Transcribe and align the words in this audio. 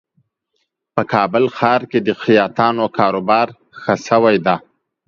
په 0.95 1.01
کابل 1.13 1.43
ښار 1.57 1.81
کې 1.91 1.99
د 2.07 2.09
خیاطانو 2.21 2.83
کاروبار 2.97 3.47
ښه 3.81 3.93
شوی 4.07 4.35
دی 4.45 4.57